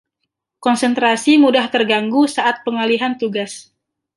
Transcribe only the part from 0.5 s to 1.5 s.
Konsentrasi